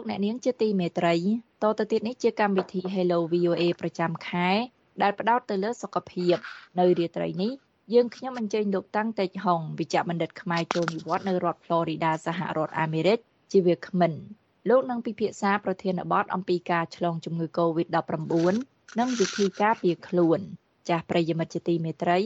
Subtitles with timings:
[0.00, 1.14] ស់លោកអ្នកនាងជាទីមេត្រី
[1.62, 4.48] តទៅទៀតនេះជាកម្មវិធី Hello VOA ប្រចាំខែ
[5.02, 6.36] ដែលផ្ដោតទៅលើសុខភាព
[6.78, 7.52] នៅរាត្រីនេះ
[7.94, 13.18] យើងខ្ញុំអញ្ជើញលោកតាំងតេជហុងវិជ្ជបណ្ឌិតខ្មែរចូលនិវត្តន៍នៅរដ្ឋ Florida សហរដ្ឋអាមេរិក
[13.52, 14.12] ជាវាគ្មិន
[14.68, 20.40] លោកនឹងពិភាក្សាប្រធានបទអំពីការឆ្លងជំងឺ Covid-19 និងវិធីការពារខ្លួន
[20.88, 22.18] ចាស់ប្រិយមិត្តជាទីមេត្រី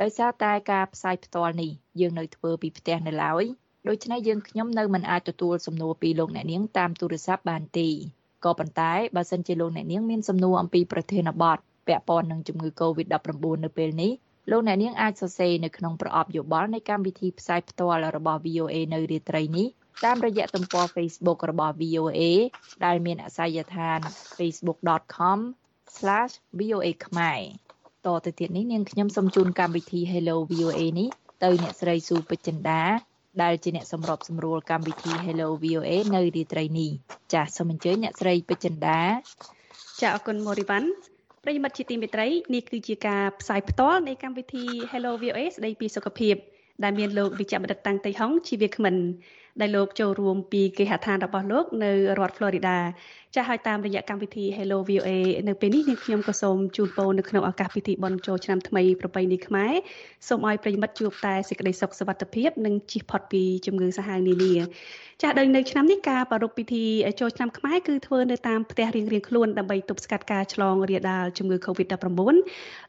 [0.00, 3.44] ដោយសារតែការផ្សាយផ្ទាល់នេះយើងនៅធ្វើពីផ្ទះនៅឡើយ
[3.88, 7.88] ដូច្នេះយើងខ្ញុំនៅមិនអាចទទួលសំណួរពីលោកអ្នកនាងតាមទូរស័ព្ទបានទេ
[8.44, 13.16] ក៏ប៉ុន្តែបើសិនជាលោកអ្នកនាងមានសំណួរអំពីប្រធានបទពាក់ព័ន្ធនឹងជំងឺ Covid-19
[13.64, 14.12] នៅពេលនេះ
[14.50, 19.66] លោកអ្នកនាងអាចសរសេរនៅក្នុងប្រអប់យោបល់នៃកម្មវិធីផ្សាយផ្ទាល់របស់ VOA នៅរាត្រីនេះ
[20.04, 22.20] តាមរយៈទំព័រ Facebook របស់ VOA
[22.84, 23.98] ដែលមានអាសយដ្ឋាន
[24.38, 27.40] facebook.com/voa ខ្មែរ
[28.06, 31.08] តទៅទៀតនេះនាងខ្ញុំសូមជូនកម្មវិធី Hello VOA នេះ
[31.44, 32.82] ទៅអ្នកស្រីស៊ូពេជ្រចិន្តា
[33.42, 36.90] ដែលជាអ្នកសម្របសម្រួលកម្មវិធី Hello VOA នៅរាត្រីនេះ
[37.32, 39.00] ចាសសូមអញ្ជើញអ្នកស្រីពេជ្រចិន្តា
[40.00, 40.88] ចាអរគុណមូរីវ៉ាន់
[41.42, 46.34] ប្រិយមិត្តជាទីមេត្រីនេះគឺជាការផ្សាយផ្ទាល់នៃកម្មវិធី Hello VOA ស្ដីពីសុខភាព
[46.84, 48.96] ដែលមានលោកវិជ្ជបណ្ឌិតតាំងតៃហុងជាវាគ្មិន
[49.60, 52.76] ដែលលោកចូលរួមពីគេហដ្ឋានរបស់លោកនៅរដ្ឋ Florida
[53.36, 55.10] ចាស់ហើយតាមរយៈកម្មវិធី Hello VOA
[55.48, 59.72] នៅពេលនេះនាងខ្ញុំក៏សូមជូនពរនៅក្នុងឱកាសពិធីបុណ្យចូលឆ្នាំថ្មីប្រពៃណីខ្មែរ
[60.28, 64.54] សូមឲ្យប្រិយមិត្តជួបតែសេចក្តីសុខសុវត្ថិភាពនិងជៀសផុតពីជំងឺសាហាវនានា
[65.22, 66.84] ចាស់ដោយនៅឆ្នាំនេះការប្រារព្ធពិធី
[67.20, 72.06] ចូលឆ្នាំខ្មែរគឺធ្វើនៅតាមផ្ទះរៀងៗខ្លួនដើម្បីទប់ស្កាត់ការឆ្លងរាលដាលជំងឺ Covid-19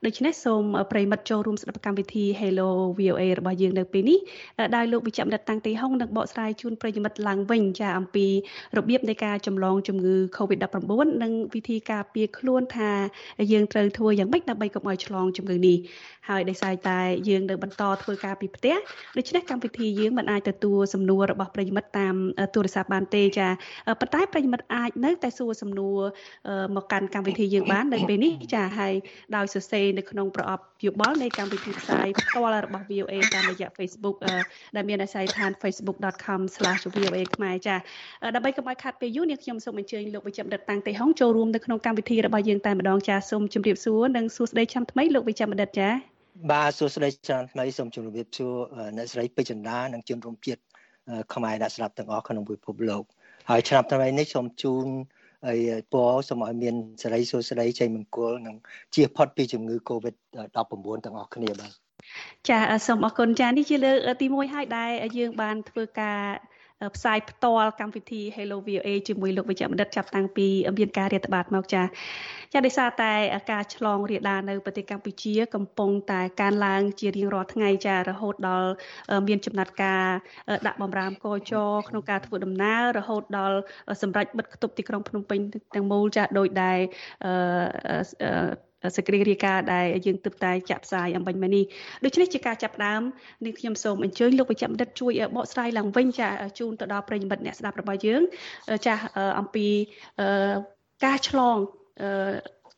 [0.06, 2.70] ដូច្នេះសូមប្រិយមិត្តចូលរួមស្ដាប់កម្មវិធី Hello
[3.00, 4.20] VOA របស់យើងនៅពេលនេះ
[4.76, 8.26] ដោយលោកវិជ្ជបណ្ឌិតតាំងទីហុងនឹងបកស្រាយជូនប្រិយមិត្តឡើងវិញចាអំពី
[8.78, 12.92] របៀបនៃការចម្លងជំងឺ COVID-19 និងវិធីការពារខ្លួនថា
[13.52, 15.78] យើងត្រូវធ្វើយ៉ាងម៉េចដើម្បីកុំឲ្យឆ្លងជំងឺនេះ
[16.30, 17.00] ហើយដោយសារតែ
[17.30, 18.76] យើងនៅបន្តធ្វើការពីផ្ទះ
[19.18, 22.16] ដូច្នេះកម្មវិធីយើងមិនអាចទទួលសំណួររបស់ប្រិយមិត្តតាម
[22.54, 23.48] ទូរស័ព្ទបានទេចា
[24.00, 25.98] ប៉ុន្តែប្រិយមិត្តអាចនៅតែសួរសំណួរ
[26.76, 28.94] មកកាន់កម្មវិធីយើងបាននៅពេលនេះចាហើយ
[29.36, 34.16] ដោយសរសេរនៅក្នុងប្រអប់យោបល់នៃកម្មវិធីផ្សាយផ្ទាល់របស់ VOA តាមរយៈ Facebook
[34.76, 37.76] ដែលមានអាស័យដ្ឋាន facebook.com/voa ខ្មែរចា
[38.36, 45.90] ដើម្បីកុំឲ្យខាត់ពេលយូរនេះខ្ញុំសូមអញ្ជើញលោកវិជ្ជបណ្ឌិតតាំងតេហុងចូលរួមនៅក្នុងកម្មវិធីរបស់យើងតែម្ដងចាសូមជម្រាបសួរនិងសួស្តីឆ្នាំថ្មីលោកវិជ្ជបណ្ឌិតចា
[46.52, 48.54] បាទសួស្តីឆ្នាំថ្មីសូមជម្រាបសួរ
[48.98, 50.62] អ្នកស្រីពេជ្រចន្ទានិងជនរួមជាតិ
[51.34, 53.04] ខ្មែរអ្នកស្ដាប់ទាំងអស់ក្នុងពិភពលោក
[53.50, 54.88] ហើយឆ្នាំថ្មីនេះសូមជូន
[55.48, 55.60] ហើយ
[55.94, 58.56] ពរសូមឲ្យមានសេរីសុខស្តីជ័យមង្គលនិង
[58.96, 61.72] ជៀសផុតពីជំងឺ Covid-19 ទាំងអស់គ្នាបាទ
[62.50, 66.22] ចាសូមអរគុណចានេះជាលើកទី1ហើយដែលយើងបានធ្វើការ
[66.96, 70.48] ផ្សាយផ្ទាល់កម្មវិធី Hello VOA ជាមួយលោកវិជ្ជបណ្ឌិតចាប់តាំងពី
[70.78, 71.84] មានការរាតត្បាតមកចា
[72.54, 73.14] ចាដោយសារតែ
[73.52, 78.70] ការឆ្លងរាលដាលនៅប្រទេសកម្ពុជា កំពុងតែកើនឡើងជារៀងរាល់ថ្ងៃចារហូតដល់
[79.28, 80.06] មានចំណាត់ការ
[80.68, 81.54] ដាក់បំរាមកច
[81.90, 83.58] ក្នុងការធ្វើដំណើររហូតដល់
[84.02, 85.40] សម្រាប់បិទគប់ទីក្រុងភ្នំពេញ
[85.76, 86.80] ទាំងមូលចាដោយដែល
[88.96, 91.64] សេចក្តីរាយការណ៍ដែលយើងទើបតែចាក់ផ្សាយអំបញ្ញមកនេះ
[92.06, 93.02] ដូច្នេះជាការចាប់ដើម
[93.46, 98.22] នេះខ្ញុំសូមអញ្ជើញលោកវិជ្ជបណ្ឌិតជួយបកស្រាយឡើងវិញចាជូនទៅដល់ប្រិយមិត្តអ្នកស្ដាប់របស់យើង
[98.86, 99.04] ចាស់
[99.40, 99.68] អំពី
[101.06, 101.58] ការឆ្លង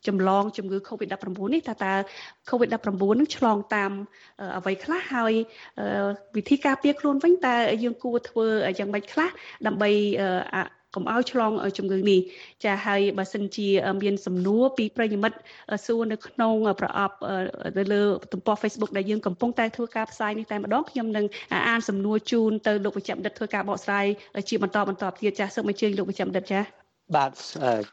[0.08, 1.92] ចម្លងជំងឺ Covid-19 នេះតើតើ
[2.50, 2.88] Covid-19
[3.18, 3.92] នឹងឆ្លងតាម
[4.58, 5.32] អ្វីខ្លះហើយ
[6.36, 7.54] វិធីការពារខ្លួនវិញតើ
[7.84, 8.46] យើងគួរធ្វើ
[8.78, 9.28] យ៉ាងម៉េចខ្លះ
[9.66, 9.90] ដើម្បី
[10.94, 12.20] កុំឲ្យឆ្លងជំងឺនេះ
[12.64, 13.68] ចាហើយបើសិនជា
[14.02, 15.38] មានសំណួរពីប្រិយមិត្ត
[15.86, 17.16] សួរនៅក្នុងប្រអប់
[17.78, 21.26] នៅលើទំព័រ Facebook ដែលយើងកំពុងតែធ្វើការផ្សាយនេះតែម្ដងខ្ញុំនឹង
[21.68, 24.06] អានសំណួរជូនទៅលោកវិជ្ជបណ្ឌិតធ្វើការបកស្រាយ
[24.48, 26.60] ជាបន្តបន្តទៀតចាសូមអញ្ជើញលោកវិជ្ជបណ្ឌិតចា
[27.16, 27.30] បាទ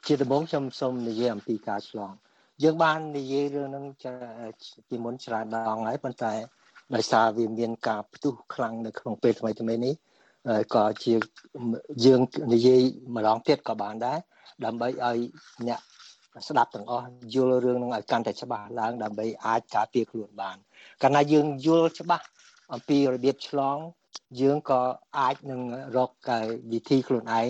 [0.07, 2.11] ជាដំបូងខ្ញុំសូមនិយាយអំពីការឆ្លង
[2.63, 3.85] យើងបាននិយាយរឿងហ្នឹង
[4.89, 6.33] ពីមុនច្រើនដងហើយប៉ុន្តែ
[6.95, 9.93] ដោយសារវាមានការផ្ទុះខ្លាំងនៅក្នុងពេលថ្មីថ្មីនេះ
[10.75, 11.13] ក៏ជា
[12.05, 12.21] យើង
[12.53, 12.81] និយាយ
[13.15, 14.17] ម្ដងទៀតក៏បានដែរ
[14.65, 15.19] ដើម្បីឲ្យ
[15.67, 15.79] អ្នក
[16.47, 20.57] ស្ដាប់ទាំងអស់យល់រឿងនឹងឲ្យកាន់តែច្បាស់ឡើងដើម្បីអាចការពារខ្លួនបាន
[21.01, 22.25] កាលណាយើងយល់ច្បាស់
[22.73, 23.77] អំពីរបៀបឆ្លង
[24.41, 24.81] យើងក៏
[25.19, 25.61] អាចនឹង
[25.97, 26.11] រក
[26.71, 27.49] វិធីខ្លួនឯង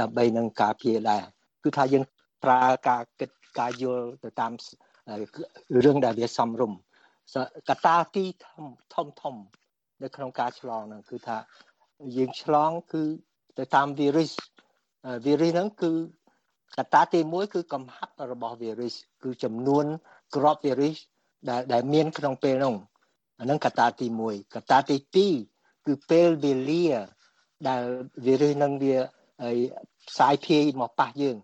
[0.00, 1.22] ដើម្បីនឹងការពារដែរ
[1.64, 2.04] គឺថាយើង
[2.44, 4.52] ប្រើការគិតការយល់ទៅតាម
[5.84, 6.78] រឿងដែលវាសមរម្យ
[7.68, 8.24] កត្តាទី
[8.94, 9.34] ធំធំ
[10.02, 11.36] នៅក្នុងការឆ្លងហ្នឹងគឺថា
[12.16, 13.02] យើងឆ្លងគឺ
[13.58, 14.32] ទៅតាម virus
[15.24, 15.92] virus ហ្នឹងគឺ
[16.76, 19.84] កត្តាទី1គឺកំហាប់របស់ virus គឺចំនួន
[20.34, 20.96] ក្រប virus
[21.48, 22.74] ដែលដែលមានក្នុងពេលនោះ
[23.38, 24.96] អាហ្នឹងកត្តាទី1កត្តាទី
[25.46, 26.86] 2គឺពេលវេលា
[27.68, 27.82] ដែល
[28.26, 28.96] virus នឹងវា
[30.08, 31.36] ផ្សាយភាយមកប៉ះយើង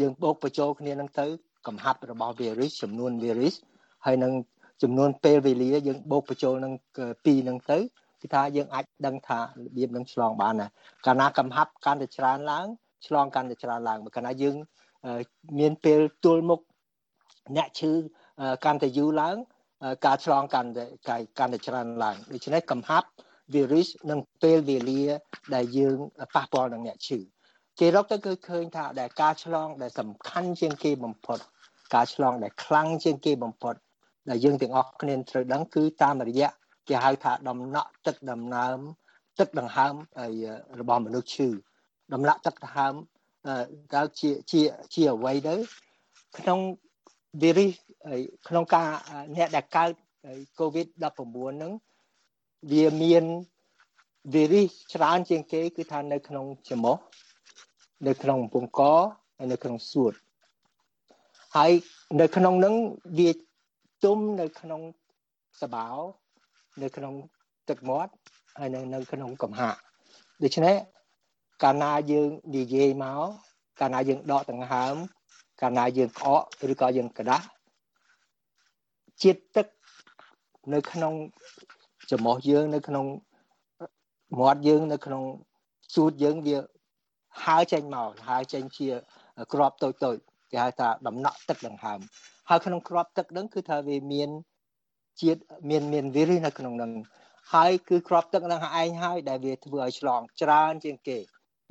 [0.00, 1.26] យើងបូកបញ្ចូលគ្នានឹងទៅ
[1.66, 3.54] កំហាប់របស់ virus ចំនួន virus
[4.06, 4.32] ហើយនឹង
[4.82, 6.72] ចំនួនពេលវេលាយើងបូកបញ្ចូលនឹង
[7.24, 7.78] ពីរនឹងទៅ
[8.24, 9.44] គឺថាយើងអាចដឹងថារ
[9.76, 10.68] បៀបនឹងឆ្លងបានណា
[11.06, 12.66] កាលណាកំហាប់កាន់តែច្រើនឡើង
[13.06, 14.56] ឆ្លងកាន់តែច្រើនឡើងបើកាលណាយើង
[15.58, 16.60] មានពេលទល់មុខ
[17.56, 17.92] អ្នកឈឺ
[18.64, 19.36] កាន់តែយូរឡើង
[20.06, 20.84] ការឆ្លងកាន់តែ
[21.38, 23.08] កាន់តែច្រើនឡើងដូច្នេះកំហាប់
[23.54, 25.04] virus និងពេលវេលា
[25.54, 25.96] ដែលយើង
[26.34, 27.18] ប៉ះពាល់នឹងអ្នកឈឺ
[27.80, 31.38] គេរកទៅគឺឃើញថាដែលការឆ្លងដែលសំខាន់ជាងគេបំផុត
[31.94, 33.74] ការឆ្លងដែលខ្លាំងជាងគេបំផុត
[34.30, 36.48] ដែលយើងទាំងអស់គ្នាត្រូវដឹងគឺតាមរយៈ
[36.88, 38.78] គេហៅថាដំណក់ទឹកដំណើម
[39.38, 39.94] ទឹកដង្ហើម
[40.80, 41.48] របស់មនុស្សឈឺ
[42.12, 42.94] ដំណាក់ទឹកដង្ហើម
[43.94, 44.60] តើជាជា
[44.94, 45.54] ជាអ្វីទៅ
[46.38, 46.58] ក្នុង
[47.42, 47.74] virus
[48.48, 48.88] ក្នុងការ
[49.36, 49.90] អ្នកដែលកើត
[50.58, 51.02] COVID-19
[51.56, 51.72] ហ្នឹង
[52.72, 53.24] វាមាន
[54.34, 56.96] virus ច្រើនជាងគេ គឺថានៅក្នុងច្រមុះ
[58.06, 58.80] នៅក្នុងពងក
[59.38, 60.12] ហើយនៅក្នុងសួត
[61.56, 61.72] ហើយ
[62.20, 62.74] នៅក្នុងហ្នឹង
[63.18, 63.30] វា
[64.04, 64.80] ទុំនៅក្នុង
[65.60, 65.88] សបោ
[66.82, 67.14] នៅក្នុង
[67.68, 68.12] ទឹកមាត់
[68.58, 69.78] ហើយនៅនៅក្នុងកំហាក់
[70.42, 70.74] ដូច្នេះ
[71.62, 73.20] កាលណាយើងនិយាយមក
[73.80, 74.94] កាលណាយើងដកដង្ហើម
[75.60, 77.44] កាលណាយើងក្អកឬក៏យើងក្តាស់
[79.22, 79.66] ជាតិទឹក
[80.74, 81.12] នៅក្នុង
[82.10, 83.06] ច្រមុះយើងនៅក្នុង
[84.40, 85.22] មាត់យើងនៅក្នុង
[85.94, 86.56] សួតយើងវា
[87.44, 88.88] ហើចេញមកហើចេញជា
[89.52, 90.16] ក្របតូចតូច
[90.50, 91.98] គេហៅថាដំណក់ទឹកដង្ហើម
[92.48, 94.30] ហើយក្នុងក្របទឹកហ្នឹងគឺថាវាមាន
[95.22, 95.40] ជាតិ
[95.70, 96.92] មានមានវីរុសនៅក្នុងហ្នឹង
[97.52, 101.18] ហើយគឺក្របទឹកហ្នឹងឯងហើយដែលវាធ្វើឲ្យឆ្លងច្រើនជាងគេ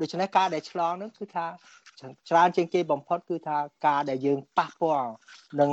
[0.02, 1.46] ដូច្នេះការដែលឆ្លងហ្នឹងគឺថា
[2.30, 3.58] ច្រើនជាងគេបំផុតគឺថា
[3.88, 5.12] ការដែលយើងប៉ះពាល់
[5.60, 5.70] នឹង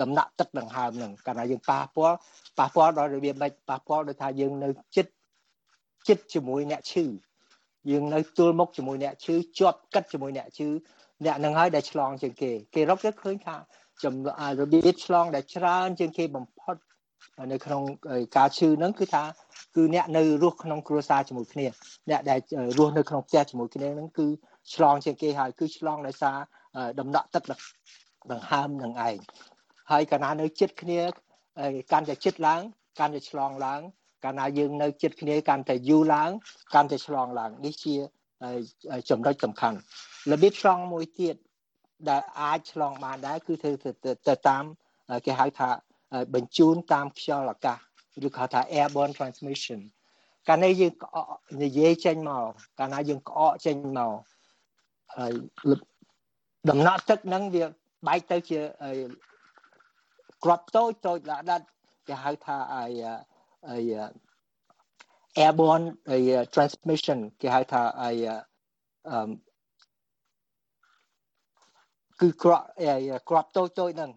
[0.00, 2.16] ដំណាក់ទឹកដង្ហើមហ្នឹងកាលណាយើងប៉ះពាល់
[2.58, 5.12] ប៉ះពាល់ដល់របៀបម៉េចប៉ះពាល់ដោយថាយើងនៅចិត្ត
[6.08, 7.04] ចិត្តជាមួយអ្នកឈឺ
[7.90, 10.68] យើងនៅទល់មុខជាមួយអ្នកឈឺជាប់កិតជាមួយអ្នកឈឺ
[11.24, 13.56] អ្នកនឹងហើយដែលឆ្លងជាងគេគេរកទៅឃើញថា
[14.60, 16.76] របៀបឆ្លងដែលច្រើនជាងគេបំផុត
[17.52, 17.82] នៅក្នុង
[18.36, 19.22] ការឈឺហ្នឹងគឺថា
[19.76, 21.66] គឺអ្នកនៅរស់ក្នុងគ្រួសារជាមួយគ្នា
[22.10, 22.38] អ្នកដែល
[22.78, 24.26] រស់នៅក្នុងផ្ទះជាមួយគ្នាហ្នឹងគឺ
[24.74, 26.36] ឆ្លងជាងគេហើយគឺឆ្លងដោយសារ
[27.00, 27.42] ដំណក់ទឹក
[28.32, 29.16] ដង្ហើមនឹងឯង
[29.90, 31.00] ហើយកាលណានៅចិត្តគ្នា
[31.92, 32.60] កាន់តែចិត្តឡើង
[33.00, 33.80] កាន់តែឆ្លងឡើង
[34.24, 36.30] កាលណាយើងនៅចិត្តគ្នាកាន់តែយូរឡើង
[36.74, 37.94] កាន់តែឆ្លងឡើងនេះជា
[39.10, 39.78] ចំណុចសំខាន់
[40.32, 41.36] របៀបឆ្លងមួយទៀត
[42.08, 43.72] ដែលអាចឆ្លងបានដែរគឺធ្វើ
[44.28, 44.64] ទៅតាម
[45.26, 45.68] គេហៅថា
[46.34, 47.78] បញ្ជូនតាមខ្យល់អាកាស
[48.26, 49.80] ឬក៏ថា airborne transmission
[50.48, 50.92] កាលណាយើង
[51.62, 52.44] និយាយចេញមក
[52.78, 54.14] កាលណាយើងក្អកចេញមក
[55.16, 55.32] ហើយ
[56.70, 57.64] ដំណក់ទឹកហ្នឹងវា
[58.08, 58.60] បែកទៅជា
[60.44, 61.18] ក្របតូចតូច
[61.50, 61.66] ដាក់
[62.08, 62.84] គេហៅថាអី
[63.68, 63.78] អី
[65.44, 66.18] airborne អី
[66.54, 68.10] transmission គេហៅថាអី
[69.10, 69.18] អឺ
[72.20, 72.62] គឺក្រប
[73.28, 74.10] ក្របតូចតូចហ្នឹង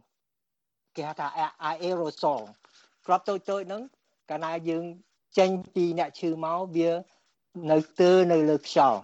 [0.95, 1.27] គេហៅថា
[1.67, 2.41] aerosol
[3.05, 3.81] ក្របតូចតូចហ្នឹង
[4.29, 4.83] កាលណាយើង
[5.37, 6.89] ចេញពីអ្នកឈឺមកវា
[7.71, 8.99] នៅទើនៅលើខ្យល់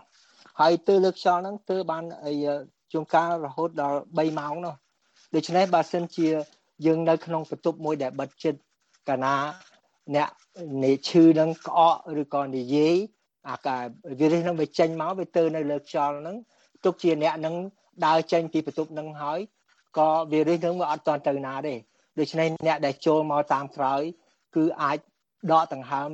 [0.60, 2.34] ហើយទើលើខ្យល់ហ្នឹងទើបានអី
[2.92, 4.76] ជួនកាលរហូតដល់3ម៉ោងនោះ
[5.36, 6.28] ដូច្នេះបើសិនជា
[6.86, 8.54] យើងនៅក្នុងបន្ទប់មួយដែលបិទជិត
[9.10, 9.36] កាលណា
[10.16, 10.30] អ្នក
[10.84, 12.96] នេឈឺនឹងក្អកឬក៏និយាយ
[13.50, 13.84] អាការ
[14.20, 16.38] វីរុសនឹងវាចេញមកវាទៅនៅលើខ្យល់ហ្នឹង
[16.86, 17.56] ទុកជាអ្នកនឹង
[18.06, 19.40] ដើរចេញពីបន្ទប់នឹងហើយ
[19.98, 21.76] ក៏វីរុសនឹងវាអត់តទៅណាទេ
[22.20, 24.02] ដូច្នេះអ្នកដែលចូលមកតាមក្រោយ
[24.56, 24.98] គឺអាច
[25.52, 26.10] ដកដង្ហើម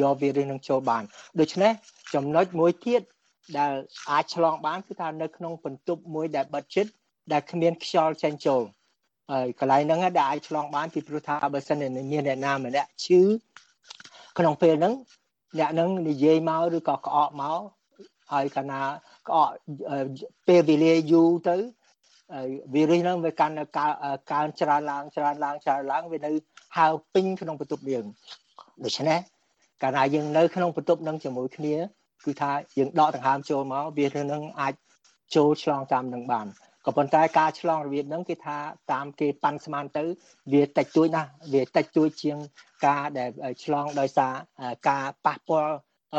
[0.00, 1.02] យកវីរុសនឹងចូលបាន
[1.40, 1.72] ដូច្នេះ
[2.14, 3.02] ចំណុចមួយទៀត
[3.58, 3.72] ដែល
[4.10, 6.86] អាចឆ្លងបានគឺថានៅក្នុងបន្ទប់មួយដែលបិទជិត
[7.32, 8.62] ដែលគ្មានខ្យល់ចេញចូល
[9.30, 13.20] ហើយកន្លែងហ្នឹងដែលអាចឆ្លងបានពីព្រោះថាបើសិនមានអ្នកណាម្នាក់ឈឺ
[14.38, 14.94] ក្នុងពេលហ្នឹង
[15.58, 17.60] អ្នកហ្នឹងនិយាយមកឬក៏ក្អកមក
[18.32, 18.80] ហើយកាលណា
[19.28, 19.50] ក្អក
[20.48, 21.56] ពេលវេលាយូរទៅ
[22.74, 23.54] វីរុសហ្នឹងវាកាន់
[24.32, 26.30] កើនច្រើនឡើងច្រើនឡើងច្រើនឡើងវានៅ
[26.76, 28.06] ហើពេញក្នុងបន្ទប់យើង
[28.84, 29.18] ដូច្នេះ
[29.82, 31.74] កាលណាយើងនៅក្នុងបន្ទប់ហ្នឹងជាមួយគ្នា
[32.24, 34.74] គឺថាយើងដកដង្ហើមចូលមកវានឹងអាច
[35.36, 36.46] ចូលឆ្លងតាមនឹងបាន
[36.86, 38.56] ក៏ប៉ុន្តែការឆ្លងរបៀបហ្នឹងគេថា
[38.92, 40.04] តាមគេប៉ាន់ស្មានទៅ
[40.52, 42.38] វាតិចតួចណាស់វាតិចតួចជាង
[42.86, 43.30] ការដែល
[43.64, 44.32] ឆ្លងដោយសារ
[44.88, 45.74] ការប៉ះពាល់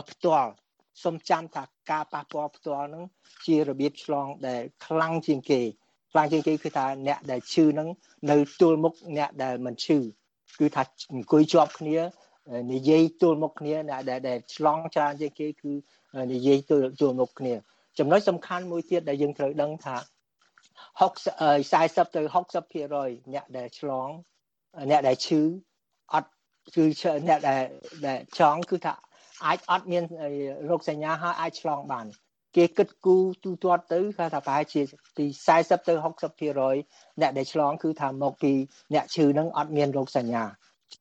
[0.10, 0.52] ផ្ទាល់
[1.04, 3.04] សូមចាំថាការប៉ះពាល់ផ្ទាល់ហ្នឹង
[3.46, 5.62] ជារបៀបឆ្លងដែលខ្លាំងជាងគេ
[6.14, 7.88] ខ្លាំងជាងគេគឺថាអ្នកដែលឈឺហ្នឹង
[8.32, 9.98] នៅទល់មុខអ្នកដែលមិនឈឺ
[10.60, 11.98] គឺថាអង្គុយជាប់គ្នា
[12.74, 15.72] និយាយទល់មុខគ្នាដែលដែលឆ្លងច្រើនជាងគេគឺ
[16.34, 17.54] និយាយទល់ទល់មុខគ្នា
[18.00, 19.96] ចំណុចសំខាន់មួយទៀតដែលយើងត្រូវដឹងថា
[21.02, 24.08] 60 40ទៅ60%អ្នកដែលឆ្លង
[24.92, 25.42] អ្នកដែលឈឺ
[26.14, 26.30] អត់
[26.76, 26.84] គឺ
[27.28, 27.64] អ្នកដែល
[28.08, 28.94] ដែលចង់គឺថា
[29.46, 30.04] អាចអត់មាន
[30.70, 32.06] រោគសញ្ញាហើយអាចឆ្លងបាន
[32.56, 34.82] គេគិតគូរទូទាត់ទៅគេថាប្រហែលជា
[35.18, 35.26] ពី
[35.58, 35.94] 40ទៅ
[36.58, 38.54] 60%អ្នកដែលឆ្លងគឺថាមកពី
[38.94, 40.44] អ្នកឈឺនឹងអត់មានរោគសញ្ញា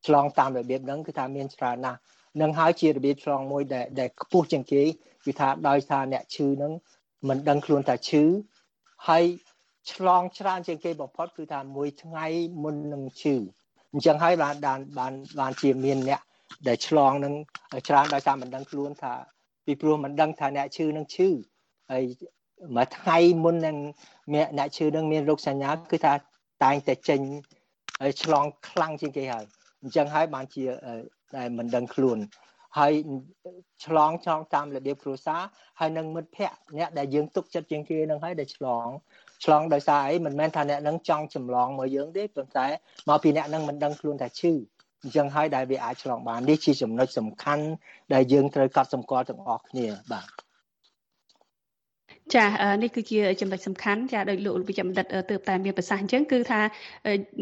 [0.07, 1.99] ឆ្លងតាមរបៀបហ្នឹងគឺថាមានច្រើនណាស់
[2.41, 4.81] នឹងហើយជារបៀបឆ្លងមួយដែលដែលខ្ពស់ជាងគេ
[5.25, 6.73] គឺថាដោយសារអ្នកឈឺហ្នឹង
[7.27, 8.23] មិនដឹងខ្លួនថាឈឺ
[9.07, 9.23] ហើយ
[9.91, 12.27] ឆ្លងច្រើនជាងគេបំផុតគឺថាមួយថ្ងៃ
[12.63, 13.35] មុននឹងឈឺ
[13.93, 16.21] អញ្ចឹងហើយបានបានបានបានជាមានអ្នក
[16.67, 17.33] ដែលឆ្លងនឹង
[17.87, 19.13] ច្រើនដោយសារមិនដឹងខ្លួនថា
[19.65, 21.29] ពីព្រោះមិនដឹងថាអ្នកឈឺនឹងឈឺ
[21.91, 22.03] ហើយ
[22.75, 23.77] មួយថ្ងៃមុននឹង
[24.57, 26.13] អ្នកឈឺនឹងមានរោគសញ្ញាគឺថា
[26.63, 27.21] តែងតែចេញ
[28.01, 29.45] ហើយឆ្លងខ្លាំងជាងគេហើយ
[29.81, 30.63] អញ្ចឹងហើយបានជា
[31.35, 32.17] តែមិនដឹងខ្លួន
[32.77, 32.93] ហើយ
[33.85, 35.41] ឆ្លងឆ្លងតាមរបៀបគ្រួសារ
[35.79, 38.87] ហើយនឹងមិត្តភ័ក្តិអ្នកដែលយើងទុកចិត្តជាងគេនឹងហើយដែលឆ្លង
[39.43, 42.67] ឆ្លងដោយសារអីមិនមែនថាអ្នកនឹងចង់ចម្លងមកយើងទេប៉ុន្តែ
[43.09, 44.53] មកពីអ្នកនឹងមិនដឹងខ្លួនថាឈឺ
[45.03, 47.65] អញ្ចឹងហើយដែលវាអាចឆ្លងបាននេះជាចំណុចសំខាន់
[48.13, 50.42] ដែលយើងត្រូវកត់សម្គាល់ទាំងអស់គ្នាបាទ
[52.35, 52.45] ចា
[52.83, 56.59] នេះគឺជាចំណុចសំខាន់ចាដោយលោកវិជ្ជបណ្ឌិតទើបតែមានប្រសាសន៍អញ្ចឹងគឺថា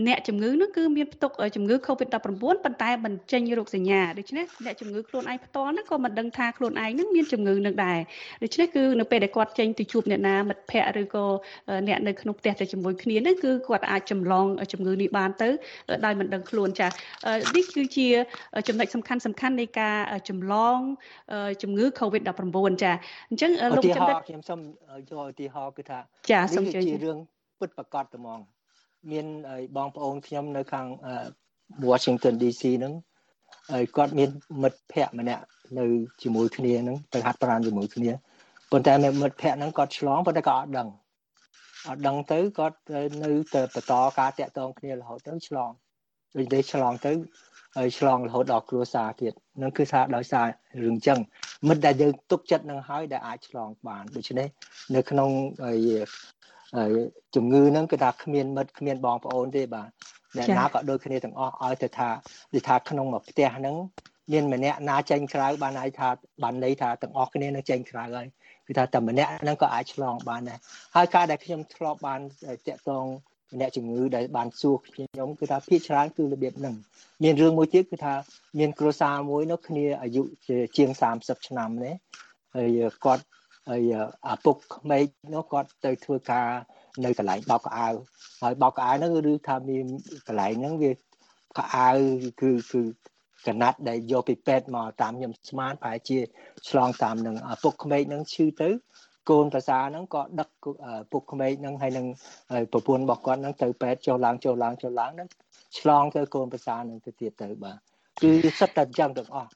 [0.08, 8.00] អ្នកជំងឺនោះគឺមានផ្ទុកជំងឺ Covid-19 ប៉ុន្តែមិនចេញរោគសញ្ញាដូច្នេះអ្នកជំងឺខ្លួនឯងផ្ទាល់ហ្នឹងក៏មិនដឹងថាខ្លួនឯងហ្នឹងមានជំងឺនឹងដែរ
[8.44, 11.26] ដូច្នេះគឺនៅពេលដែលគាត់ចេញទៅជួបអ្នកណាមិត្តភ័ក្តិឬក៏
[11.88, 15.50] អ្នកនៅក្នុងផ្ទះតែជាមួយគ្នាហ្នឹងគឺគាត់អាចចម្លងជំងឺនេះបានទៅ
[16.06, 16.88] ដោយមិនដឹងខ្លួនចា
[17.56, 18.08] នេះគឺជា
[18.68, 19.98] ចំណុចសំខាន់សំខាន់នៃការ
[20.30, 20.78] ចម្លង
[21.62, 22.92] ជំងឺ Covid-19 ចា
[23.30, 24.60] អញ្ចឹងលោកជំរាបខ្ញុំសូម
[25.00, 26.00] យកឧទាហរណ៍គឺថា
[26.32, 27.18] ចាសូមជួយជារឿង
[27.60, 28.40] ពិតប្រកបត្មង
[29.12, 29.26] មាន
[29.78, 30.88] បងប្អូនខ្ញុំនៅខាង
[31.90, 32.94] Washington DC ហ្នឹង
[33.72, 34.30] ហើយគាត់មាន
[34.62, 35.44] មិត្តភ័ក្តិម្នាក់
[35.80, 35.86] នៅ
[36.22, 38.12] ជាមួយគ្នាហ្នឹងទៅហាត់ប្រាណជាមួយគ្នា
[38.72, 40.88] ប៉ុន្តែមិត្តភ័ក្តិហ្នឹងគាត់ឆ្លងប៉ុន្តែគាត់អត់ដឹង
[41.88, 42.78] អត់ដឹងទៅគាត់
[43.24, 45.72] នៅទៅបន្តការតាក់ទងគ្នារហូតទៅឆ្លង
[46.38, 47.12] ដូចនេះឆ្លងទៅ
[47.78, 50.46] ហើយឆ្លងរហូតដល់គ្រួសារទៀតនឹងគឺថាដោយសារ
[50.84, 51.20] រឿងចឹង
[51.68, 54.48] មិត្តដែលយើងទុកចិត្តនឹងហើយដែលអាចឆ្លងបានដូច្នេះ
[54.96, 55.30] នៅក្នុង
[57.36, 59.90] ជំងឺហ្នឹងគឺថាគ្មានមិត្តគ្មានបងប្អូនទេបាទ
[60.38, 62.10] អ្នកណាក៏ដូចគ្នាទាំងអស់ឲ្យទៅថា
[62.54, 63.76] និយាយថាក្នុងមួយផ្ទះហ្នឹង
[64.32, 66.10] មានម្នាក់ណាចេញក្រៅបានន័យថា
[66.44, 68.28] បានន័យថាទាំងអស់គ្នានឹងចេញក្រៅហើយ
[68.68, 70.60] គឺថាតែម្នាក់ហ្នឹងក៏អាចឆ្លងបានដែរ
[70.96, 72.20] ហើយការដែលខ្ញុំធ្លាប់បាន
[72.68, 73.06] តាក់ទង
[73.60, 76.76] អ្នកជំងឺដែលបានសួរខ្ញុំគឺថាភាគច្រើនគឺរបៀបហ្នឹង
[77.24, 78.14] មានរឿងមួយទៀតគឺថា
[78.60, 80.22] មានគ្រួសារមួយនោះគ្នាអាយុ
[80.78, 80.90] ជាង
[81.20, 81.94] 30ឆ្នាំនេះ
[82.56, 83.24] ហើយគាត់
[83.70, 83.94] ហើយ
[84.32, 86.48] ឪពុកក្មេកនោះគាត់ទៅធ្វើការ
[87.06, 87.88] នៅកន្លែងបោកកៅអៅ
[88.42, 89.86] ហើយបោកកៅអៅហ្នឹងឬថាមាន
[90.28, 90.92] កន្លែងហ្នឹងវា
[91.58, 91.90] កៅអៅ
[92.42, 92.82] គឺគឺ
[93.48, 96.18] កណាត់ដែលយកពីពេទ្យមកតាមខ្ញុំស្មានប្រហែលជា
[96.70, 98.70] ឆ្លងតាមនឹងឪពុកក្មេកហ្នឹងឈឺទៅ
[99.32, 100.50] កូនប្រសាហ្នឹងក៏ដឹក
[101.12, 102.06] ពុកក្មេកហ្នឹងហើយនឹង
[102.74, 105.28] ប្រពន្ធរបស់គាត់ហ្នឹងទៅពេទ្យចុះឡើងចុះឡើងចុះឡើងហ្នឹង
[105.80, 107.78] ឆ្លងទៅកូនប្រសាហ្នឹងទៅទៀតទៅបាទ
[108.22, 109.50] គឺសិតតែអញ្ចឹងទាំងអស់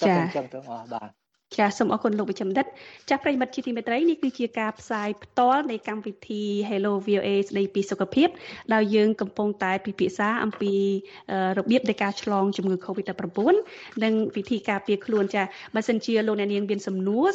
[0.00, 1.10] សិតតែអញ្ចឹងទាំងអស់បាទ
[1.58, 2.66] ចាសសូមអរគុណលោកវិជ្ជបណ្ឌិត
[3.08, 8.28] ចាស់ប្រិមិត្តជាទីមេត្រីនេះគឺជាការផ្សាយផ្ទាល់នៃកម្មវិធី Hello VOA ស្ដីពីសុខភាព
[8.74, 10.72] ដោយយើងកំពុងតែពិភាក្សាអំពី
[11.58, 13.38] របៀបនៃការឆ្លងជំងឺ Covid-19
[14.04, 15.42] និងវិធីការពារខ្លួនចា
[15.74, 17.34] បើសិនជាលោកអ្នកនាងមានសំណួរ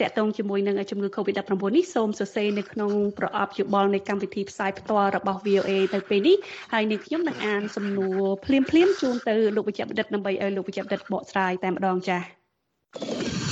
[0.00, 6.36] តកតងជាមួយនឹងជំងឺ Covid-19 នេះសូមសរសេរនៅក្នុងប្រអប់យោបល់នៃកម្មវិធីផ្សាយផ្ទាល់របស់ VOA ទៅពេលនេះ
[6.72, 13.49] ហើយនាងខ្ញុំនឹងអានសំណួរភ្លាមៗជូនទៅលោកវិជ្ជបណ្ឌិតដើម្បីឲ្យលោកវិជ្ជបណ្ឌិតបកស្រាយតែម្ដងចា៎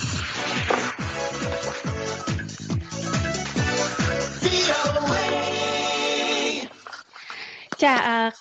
[7.85, 7.95] ចា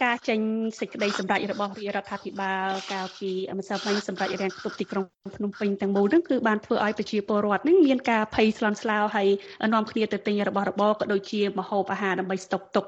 [0.04, 0.40] ការចេញ
[0.80, 9.28] សេចក្តីសម្រេចរបស់រាជរដ្ឋាភិបាលកាលពីម្សិលមិញសម្រាប់រាំងគប់ទីក្រុងភ្នំពេញទាំងមូលហ្នឹងគឺបានធ្វើឲ្យប្រជាពលរដ្ឋហ្នឹងមានការភ័យស្លន់ស្លោហើយ
[9.74, 12.86] នាំគ្នាទៅទិញរបស់របរក៏ដូចជាម្ហូបអាហារដើម្បីស្តុកទុក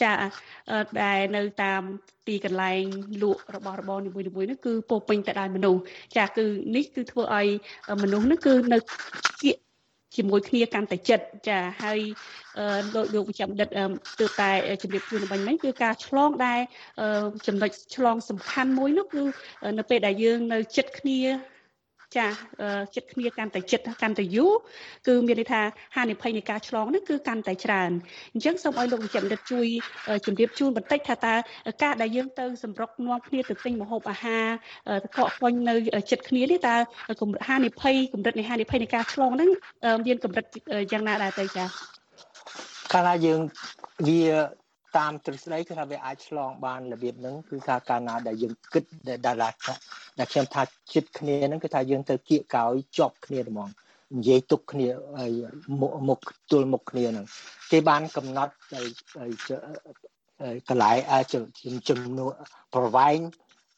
[0.00, 0.10] ចា
[1.02, 1.82] ដែលនៅតាម
[2.26, 2.82] ទីកន្លែង
[3.22, 5.80] លក់របស់របរនីមួយៗនេះគឺពោពេញទៅដោយមនុស្ស
[6.16, 6.44] ចាគឺ
[6.76, 7.48] នេះគឺធ្វើឲ្យ
[8.02, 8.78] មនុស្សនេះគឺនៅ
[9.42, 9.65] គៀក
[10.16, 12.00] ជាមួយគ្នាកាន់តែចិត្តចាហើយ
[12.94, 13.68] លោកលោកវិជ្ជបណ្ឌិត
[14.20, 14.50] ទើបតែ
[14.82, 16.60] ជម្រាបជូនមិញមិញគឺការឆ្លងដែល
[17.46, 19.22] ចំណុចឆ្លងសំខាន់មួយនោះគឺ
[19.78, 21.20] នៅពេលដែលយើងនៅចិត្តគ្នា
[22.18, 22.26] ចា
[22.96, 24.52] ចិត្តគ្នាកាន់តែចិត្តកាន់តែយូរ
[25.06, 25.60] គឺមានន័យថា
[25.96, 27.90] ហានិភ័យនៃការឆ្លងនេះគឺកាន់តែច្រើន
[28.34, 29.66] អញ្ចឹងសូមឲ្យលោកវិជ្ជបណ្ឌិតជួយ
[30.26, 31.34] ជម្រាបជូនបន្តិចថាតើ
[31.82, 34.44] ការដែលយើងទៅសម្រុកនាំគ្នាទៅទិញម្ហូបអាហារ
[35.16, 35.74] កកកុញនៅ
[36.10, 36.76] ចិត្តគ្នានេះតើ
[37.48, 39.50] ហានិភ័យកម្រិតនៃហានិភ័យនៃការឆ្លងហ្នឹង
[40.06, 40.44] មានកម្រិត
[40.92, 41.64] យ៉ាងណាដែរទៅចា
[42.92, 43.40] កាលណាយើង
[44.08, 44.22] វា
[44.96, 49.52] តាមទ្រឹស្ដីគឺថាវាអាចឆ្លងបានរបៀបហ្នឹងគឺថាកាលណាដែលយើងគិតដែលដែល
[50.32, 50.62] ខ្ញុំថា
[50.94, 53.68] ចិត្តគ្នាហ្នឹងគឺថាយើងទៅគៀកកោយជាប់គ្នាហ្មង
[54.16, 54.88] និយាយទុកគ្នា
[56.08, 57.26] មុខទល់មុខគ្នាហ្នឹង
[57.70, 58.52] គេបានកំណត់
[60.68, 62.32] កន្លែងចំនួន
[62.74, 63.18] ប្រវែង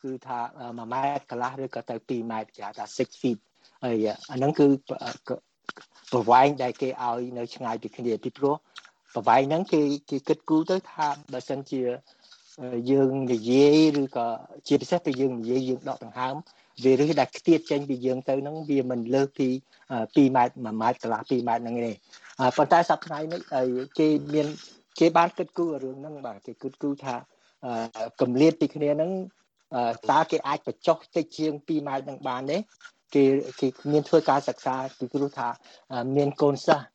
[0.03, 3.39] គឺថា1ម៉ែត្រកន្លះឬក៏ទៅ2ម៉ែត្រគេហៅថា6 feet
[3.85, 4.67] ហើយអាហ្នឹងគឺ
[6.13, 8.55] ប្រវែងដែលគេឲ្យនៅឆ្ងាយពីគ្នាពីព្រោះ
[9.15, 11.83] ប្រវែងហ្នឹងគេគេគិតគូរទៅថាបើសិនជា
[12.91, 14.27] យើងនិយាយឬក៏
[14.69, 16.35] ជាពិសេសទៅយើងនិយាយយើងដកដង្ហើម
[16.85, 19.49] វាឬដែលខ្ទាតចេញពីយើងទៅហ្នឹងវាមិនលើសពី
[19.93, 21.93] 2ម៉ែត្រ1ម៉ែត្រកន្លះ2ម៉ែត្រហ្នឹងទេ
[22.57, 23.41] ប៉ុន្តែសប្តាហ៍នេះ
[23.99, 24.47] គេមាន
[24.99, 27.15] គេបានគិតគូររឿងហ្នឹងបាទគេគិតគូរថា
[28.21, 29.11] កម្លាតពីគ្នាហ្នឹង
[30.11, 32.59] តើគេអាចបញ្ចុះតិចជាង2ម៉ែត្រនឹងបានទេ
[33.15, 33.25] គេ
[33.61, 35.49] គេមានធ្វើការសិក្សាពីព្រោះថា
[36.17, 36.87] មានកូនសិស្ស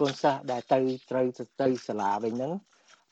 [0.00, 0.78] កូនសិស្សដែលទៅ
[1.10, 1.26] ត្រូវ
[1.62, 2.52] ទៅសាលាវិញហ្នឹង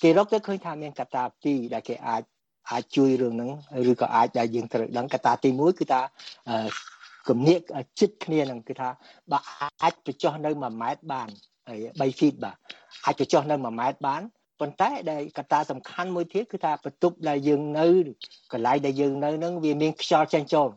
[0.02, 2.22] គេរកទៅឃើញថាមានកត្តាពីរដែលគេអាច
[2.70, 3.50] អាចជួយរឿងហ្នឹង
[3.90, 6.00] ឬក៏អាចដែលយើងត្រូវដឹងកត្តាទី1គឺថា
[7.28, 7.58] គំនិត
[8.00, 8.88] ចិត្តគ្នាហ្នឹងគឺថា
[9.32, 9.38] បើ
[9.82, 11.28] អាចបញ្ចុះនៅ1ម៉ែត្របាន
[11.68, 12.56] ហើយ3 feet បាទ
[13.06, 14.22] អាចបញ្ចុះនៅ1ម៉ែត្របាន
[14.60, 17.86] ប៉ុន្តែដែលកត្តាសំខាន់មួយទៀតគឺថាបន្ទប់ដែលយើងនៅ
[18.52, 20.68] កន្លែងដែលយើងនៅហ្នឹងវាមានខ្យល់ចេញចូល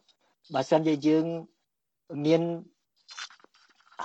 [0.53, 1.25] បើសិនជាយើង
[2.25, 2.41] មាន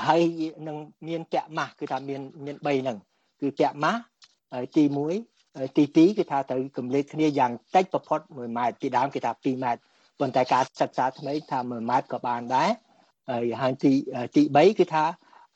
[0.07, 0.23] ហើយ
[0.69, 0.77] នឹង
[1.09, 2.99] មានពាក់ម៉ាស់គឺថាមានមាន3ហ្នឹង
[3.41, 4.01] គឺពាក់ម៉ាស់
[4.77, 4.85] ទី
[5.27, 9.81] 1ទី2គឺថាត្រូវកម្លេចគ្នាយ៉ាងតិចបំផុត1ម៉ែត្រពីដើមគេថា2ម៉ែត្រ
[10.19, 12.71] ប៉ុន្តែការសិក្សាថ្មីថា1ម៉ែត្រក៏បានដែរ
[13.61, 13.93] ហើយទី
[14.37, 15.05] ទី3គឺថា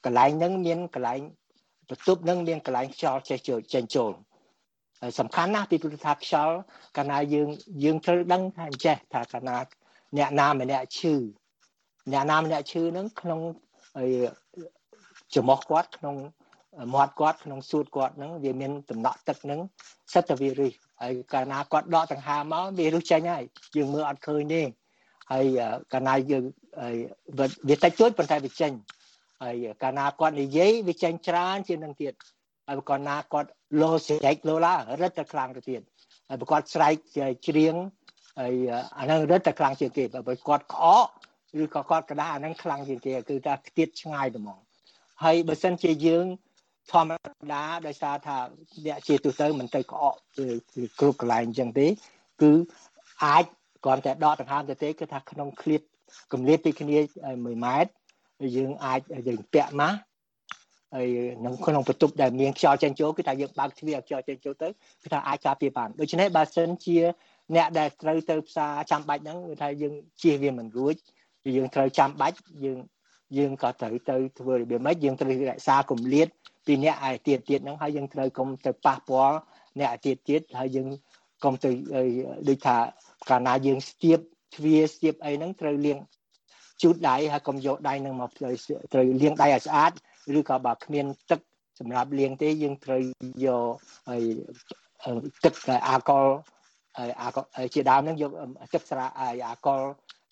[0.05, 1.21] កន្លែងហ្នឹងមានកន្លែង
[1.89, 4.13] បន្ទប់នឹងមានកន្លែងខ្យល់ចេះចូលចេញចូល
[5.01, 6.57] ហើយសំខាន់ណាស់ពីព្រោះថាខ្យល់
[6.97, 7.49] កាលណាយើង
[7.85, 9.57] យើងត្រូវដឹងថាអញ្ចេះថាកាលណា
[10.17, 11.15] អ្នកណាម្នាក់ឈឺ
[12.13, 13.41] អ្នកណាម្នាក់ឈឺហ្នឹងក្នុង
[15.35, 16.17] ចំោះគាត់ក្នុង
[16.95, 19.61] មាត់គាត់ក្នុងសួតគាត់ហ្នឹងវាមានដំណក់ទឹកហ្នឹង
[20.13, 20.73] សិតតែវារិះ
[21.03, 23.45] ហើយកាលណាគាត់ដកដង្ហើមមកវារិះចេញហើយ
[23.77, 24.63] យើងមើលអត់ឃើញទេ
[25.33, 25.47] ហើយ
[25.93, 26.45] កាលណាយើង
[27.69, 28.73] វាតិចតួចប៉ុន្តែវាចេញ
[29.43, 32.13] ហើយកាលណាគាត់និយាយវាចេញច្រើនជាងនឹងទៀត
[32.67, 33.49] ហើយបើគាត់ណាគាត់
[33.81, 35.81] លោស្រែកលោឡារឹតតែខ្លាំងទៅទៀត
[36.29, 36.95] ហើយបើគាត់ស្រែក
[37.49, 37.75] ច្រៀង
[38.41, 38.55] ហើយ
[38.99, 41.07] អាហ្នឹងរឹតតែខ្លាំងជាងគេបើគាត់ក្អក
[41.61, 44.59] ឬក៏គាត់ក្តារអាហ្នឹងខ្លាំងជាងគេគឺថាខ្ទាតឆ្ងាយហ្មង
[45.23, 46.27] ហើយបើសិនជាយើង
[46.93, 47.11] ធម្ម
[47.53, 48.37] តាដោយសារថា
[48.87, 50.15] អ្នកជាទូទៅមិនទៅក្អក
[50.99, 51.87] គ្រប់កន្លែងអញ្ចឹងទេ
[52.43, 52.53] គឺ
[53.25, 53.45] អាច
[53.85, 55.83] គ្រាន់តែដកដង្ហើមទៅទេគឺថាក្នុងឃ្លាត
[56.33, 56.99] កម្រិតពីគ្នា
[57.31, 59.99] 1ម៉ែត្រយើងអាចយើងពាក់ម៉ាស់
[60.95, 64.69] ហើយក្នុងក្នុងបន្ទប់ដែលមានខ្យល់ចេញចូលគឺថាយើងបើកទ្វារខ្យល់ចេញចូលទៅ
[65.03, 66.99] គឺថាអាចការពារបានដូច្នេះបើសិនជា
[67.55, 70.95] អ្នកដែលត្រូវទៅផ្សារចាំបាច់ហ្នឹងគឺថាយើងជៀសវាមិនរួច
[71.57, 72.79] យើងត្រូវចាំបាច់យើង
[73.39, 76.29] យើងក៏ត្រូវទៅធ្វើរបៀបម៉េចយើងត្រូវរក្សាគម្លាត
[76.67, 79.37] ពីអ្នកឯទៀតទៀតហ្នឹងហើយយើងត្រូវកុំទៅប៉ះពាល់
[79.79, 80.89] អ្នកឯទៀតទៀតហើយយើង
[81.45, 81.71] កុំទៅ
[82.49, 82.77] ដូចថា
[83.31, 84.19] កាលណាយើងស្ទាប
[84.55, 85.99] ទ្វារស្ទាបអីហ្នឹងត្រូវលាង
[86.83, 88.53] ជូតដៃហើយកុំយកដៃនឹងមកត្រូវ
[89.23, 89.93] លាងដៃឲ្យស្អាត
[90.39, 91.41] ឬក៏បើគ្មានទឹក
[91.81, 93.01] សម្រាប់លាងទេយើងត្រូវ
[93.47, 93.73] យក
[94.09, 94.23] ហើយ
[95.45, 95.55] ទឹក
[95.89, 96.27] អាល់កុល
[97.21, 98.31] អាល់កុលជាដើមហ្នឹងយក
[98.75, 99.81] ទឹកស្រាអាល់កុល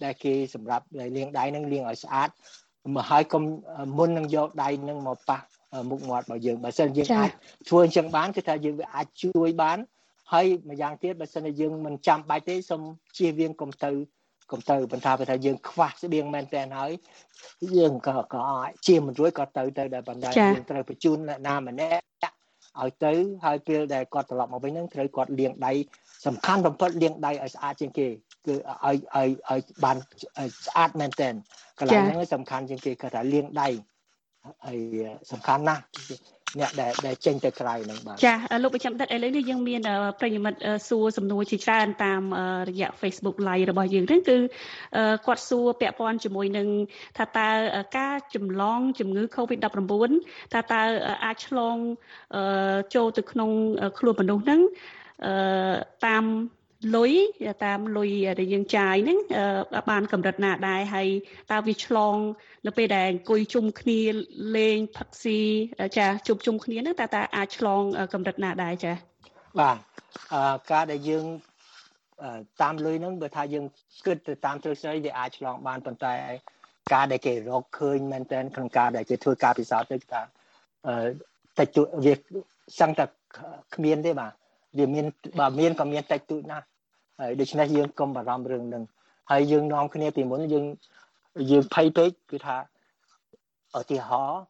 [0.04, 0.84] ដែលគេសម្រាប់
[1.16, 2.28] លាងដៃហ្នឹងលាងឲ្យស្អាត
[2.96, 3.42] មកហើយកុំ
[3.98, 5.38] មុននឹងយកដៃហ្នឹងមកប៉ះ
[5.90, 7.30] មុខមាត់របស់យើងបើសិនយើងអាច
[7.68, 9.78] ធ្វើអញ្ចឹងបានគឺថាយើងវាអាចជួយបាន
[10.32, 12.82] ហើយម្យ៉ាងទៀតបើសិនជាយើងមិនចាំបាច់ទេសូម
[13.18, 13.90] ជៀសវាងកុំទៅ
[14.50, 16.92] កុំទៅបន្តថាយើងខ្វះស្បៀងមែនតើហើយ
[17.76, 18.44] យើងក៏ក៏
[18.86, 22.02] ជាមិនរួចក៏ទៅទៅដែរបណ្ដាយើងត្រូវបញ្ជូនអ្នកណាម្នាក់
[22.78, 23.12] ឲ្យទៅ
[23.44, 25.72] ហើយពេលដែលគាត់ត្រឡប់មកវិញហ្នឹងត្រូវគាត់លាងដៃ
[26.26, 28.06] សំខាន់បំផុតលាងដៃឲ្យស្អាតជាងគេ
[28.46, 28.54] គឺ
[28.86, 29.96] ឲ្យឲ្យឲ្យបាន
[30.66, 31.28] ស្អាតមែនតើ
[31.78, 33.68] កន្លែងហ្នឹងសំខាន់ជាងគេគាត់ថាលាងដៃ
[34.66, 34.80] ហើយ
[35.32, 35.82] សំខាន់ណាស់
[36.58, 39.80] អ្នកដែលដែលចេញទៅក្រៅហ្នឹងបាទចាលោកប្រចាំដិតឥឡូវនេះយើងមាន
[40.20, 40.58] ប្រិយមិត្ត
[40.88, 42.22] សួរសំណួរជាច្រើនតាម
[42.68, 44.36] រយៈ Facebook Live របស់យើងហ្នឹងគឺ
[45.26, 46.68] គាត់សួរពាក់ព័ន្ធជាមួយនឹង
[47.18, 47.48] ថាតើ
[47.98, 50.12] ការចម្លងជំងឺ Covid-19
[50.54, 50.82] ថាតើ
[51.24, 51.76] អាចឆ្លង
[52.94, 53.50] ចូលទៅក្នុង
[53.98, 54.60] ខ្លួនមនុស្សហ្នឹង
[56.06, 56.24] តាម
[56.96, 57.12] លុយ
[57.64, 59.18] តាមលុយដែលយើងចាយហ្នឹង
[59.90, 61.08] បានកម្រិតណាដែរហើយ
[61.50, 62.16] តើវាឆ្លង
[62.66, 64.00] នៅពេលដែលអង្គុយជុំគ្នា
[64.56, 65.40] លេងផឹកស៊ី
[65.98, 67.82] ចាជុំជុំគ្នាហ្នឹងតើតើអាចឆ្លង
[68.14, 68.92] កម្រិតណាដែរចា
[69.60, 69.76] បាទ
[70.32, 71.24] អឺការដែលយើង
[72.62, 73.64] តាមលុយហ្នឹងបើថាយើង
[74.06, 76.14] គិតទៅតាមទ្រឹស្ដីវាអាចឆ្លងបានប៉ុន្តែ
[76.92, 80.22] ការដែលគេរកឃើញមែនតើក្នុងការដែលគេធ្វើការពិសោធន៍ទៅថា
[80.86, 80.94] អឺ
[81.58, 82.14] តិចតួចវា
[82.80, 83.04] សឹងតែ
[83.74, 84.32] គ្មានទេបាទ
[84.78, 85.04] វាមាន
[85.38, 86.66] បើមានក៏មានតិចតួចណាស់
[87.20, 88.84] ហើយដូច្នេះយើងកុំបារម្ភរឿងហ្នឹង
[89.30, 90.64] ហើយយើងនាំគ្នាពីមុនយើង
[91.50, 92.56] យើងភ័យពេកគឺថា
[93.78, 94.40] ឧទាហរណ៍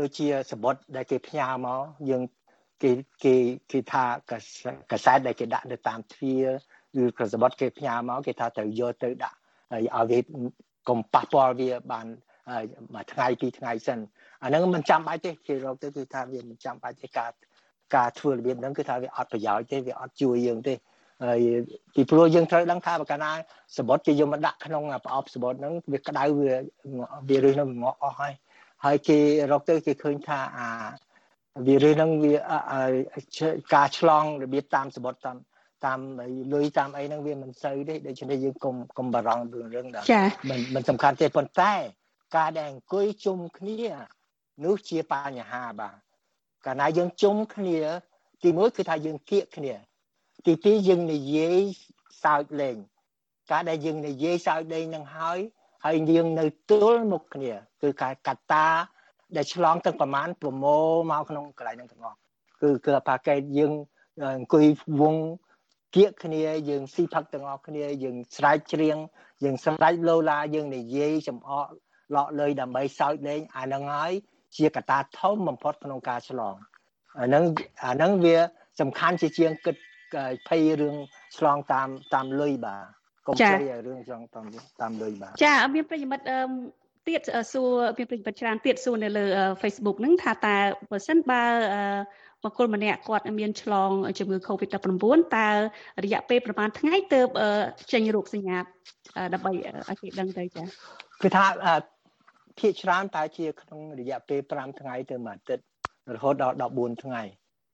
[0.00, 2.22] ដូចជាសបុតដែលគេផ្ញើមកយើង
[2.82, 2.90] គេ
[3.24, 3.34] គេ
[3.72, 4.04] គេថា
[4.92, 6.46] កសែតដែលគេដាក់នៅតាមទ្វារ
[7.02, 9.36] ឬក៏សបុតគេផ្ញើមកគេថាត្រូវយកទៅដាក់
[9.72, 10.18] ហើយឲ្យវា
[10.88, 12.06] កុំប៉ះពាល់វាបាន
[12.94, 13.98] មួយថ្ងៃពីរថ្ងៃសិន
[14.42, 17.30] អាហ្នឹងមិនចាំបាច់ទេគេរកទៅគឺថាវាមិនចាំបាច់ទេការ
[17.96, 20.74] ការធ្វើរបៀបហ្នឹងគឺថាវាអត់ប្រយោជន៍ទេវាអត់ជួយយើងទេ
[21.24, 21.40] ហើយ
[21.94, 23.30] ពីព្រោះយើងត្រូវដឹងថាបើកាលណា
[23.76, 26.52] សបុតគេយកមកដាក់ក្នុងប្រអប់សបុតហ្នឹងវាក្តៅវា
[27.28, 28.32] វារឹសនឹងងក់អស់ហើយ
[28.84, 29.18] ហើយគេ
[29.52, 30.68] រកទៅគេឃើញថាអា
[31.66, 32.34] វារឹសហ្នឹងវា
[33.74, 35.36] ការឆ្លងរបៀបតាមសបុតតាម
[35.86, 36.00] តាម
[36.52, 41.72] លុយតាមអីហ្នឹងវាមិនសូវទេដូច្នេះយើងកុំកុំបារម្ភរឿងហ្នឹងចាមិនមិនសំខាន់ទេប៉ុន្តែ
[42.36, 43.80] ការដែលអង្គុយជុំគ្នា
[44.64, 46.09] នោះជាបញ្ហាបាទ
[46.66, 47.78] កាលណាយើងជុំគ្នា
[48.42, 49.74] ទីមួយគឺថាយើងគៀកគ្នា
[50.46, 51.60] ទីពីរយើងនិយាយ
[52.24, 52.76] សើចលេង
[53.50, 55.38] ការដែលយើងនិយាយសើចលេងនឹងហើយ
[55.84, 58.66] ហើយយើងនៅទល់មុខគ្នា គឺការកតា
[59.36, 62.16] ដែលឆ្លងទាំងប្រមាណប្រមូលមកក្នុងកន្លែងហ្នឹងទាំងអស់
[62.62, 63.72] គឺគឺអាកេតយើង
[64.24, 64.64] អង្គុយ
[65.00, 65.16] វង
[65.94, 68.96] គៀកគ្នាយើងស៊ីផឹកទាំងអស់គ្នាយើងស្រែកច្រៀង
[69.44, 71.66] យើងស្រែកលោឡាយើងនិយាយចំអក
[72.14, 74.12] លក់លើយដើម្បីសើចលេងអាហ្នឹងហើយ
[74.56, 76.54] ជាកត្តាធំបំផុតក្នុងការឆ្លង
[77.18, 77.42] អាហ្នឹង
[77.84, 78.36] អាហ្នឹងវា
[78.80, 79.76] សំខាន់ជាជាងគិត
[80.48, 80.96] ភ័យរឿង
[81.36, 82.84] ឆ្លងតាមតាមលុយបាទ
[83.26, 84.44] កុំភ័យរឿងឆ្លងតាម
[84.80, 86.40] តាមលុយបាទចាមានប្រិយមិត្តអឺ
[87.08, 87.20] ទៀត
[87.52, 89.24] សួរមានប្រិយមិត្តច្រើនទៀតសួរនៅលើ
[89.62, 90.56] Facebook ហ្នឹងថាតើ
[90.90, 91.42] បើសិនបើ
[92.42, 95.04] បុគ្គលម្នាក់គាត់មានឆ្លងជំងឺ Covid-19
[95.36, 95.48] តើ
[96.04, 97.28] រយៈពេលប្រហែលថ្ងៃទើប
[97.92, 98.58] ចេញរោគសញ្ញា
[99.34, 99.52] ដើម្បី
[99.88, 100.62] ឲ្យគេដឹងទៅចា
[101.22, 101.44] គឺថា
[102.60, 105.64] ភាគច្រើនតែជាក្នុងរយៈពេល5ថ្ងៃទៅមួយអាទិត្យ
[106.14, 107.22] រហូតដល់14ថ្ងៃ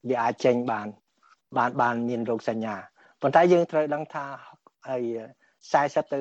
[0.09, 0.89] វាអាចចេញបាន
[1.59, 2.75] បានបានមានរោគសញ្ញា
[3.23, 4.25] ប៉ុន្តែយើងត្រូវដឹងថា
[4.89, 5.03] ហើយ
[5.73, 6.19] 40ទៅ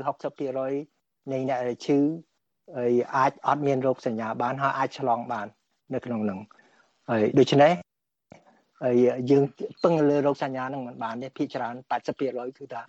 [0.63, 1.99] 60%នៃអ្នកដែលឈឺ
[2.78, 5.47] ហើយអាចអត់មានរោគសញ្ញាបានហើយអាចឆ្លងបាន
[5.93, 6.39] នៅក្នុងនឹង
[7.10, 7.71] ហើយដូច្នេះ
[8.84, 8.95] ហើយ
[9.32, 9.43] យើង
[9.84, 12.82] ពឹងលើរោគសញ្ញានឹងមិនបានទេភាគច្រើន80%គឺថា